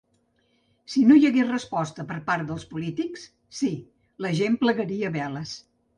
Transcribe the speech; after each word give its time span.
Si 0.93 1.01
no 1.09 1.17
hi 1.19 1.27
hagués 1.29 1.51
resposta 1.51 2.05
per 2.11 2.17
part 2.29 2.49
dels 2.53 2.65
polítics, 2.71 3.27
sí, 3.59 3.69
la 4.27 4.33
gent 4.41 4.57
plegaria 4.65 5.13
veles. 5.21 5.55